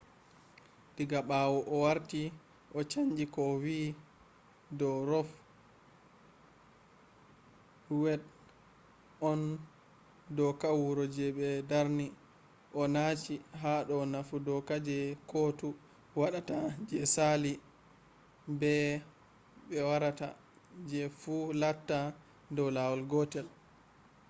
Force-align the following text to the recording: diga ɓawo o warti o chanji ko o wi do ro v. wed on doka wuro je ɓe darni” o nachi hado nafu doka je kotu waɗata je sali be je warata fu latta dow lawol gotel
diga 0.95 1.19
ɓawo 1.29 1.57
o 1.73 1.75
warti 1.85 2.21
o 2.77 2.79
chanji 2.91 3.25
ko 3.33 3.41
o 3.51 3.55
wi 3.63 3.77
do 4.79 4.89
ro 5.09 5.21
v. 5.27 5.29
wed 8.03 8.21
on 9.29 9.39
doka 10.37 10.69
wuro 10.79 11.03
je 11.15 11.25
ɓe 11.37 11.47
darni” 11.69 12.05
o 12.79 12.81
nachi 12.95 13.35
hado 13.61 13.97
nafu 14.13 14.35
doka 14.47 14.75
je 14.87 14.97
kotu 15.31 15.67
waɗata 16.19 16.57
je 16.89 16.99
sali 17.15 17.51
be 18.59 18.73
je 19.69 19.79
warata 19.89 20.27
fu 21.19 21.35
latta 21.61 21.97
dow 22.55 22.69
lawol 22.75 23.01
gotel 23.11 23.47